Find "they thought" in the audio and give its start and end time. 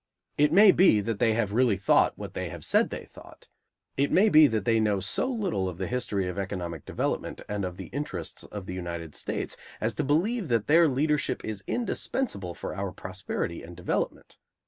2.89-3.47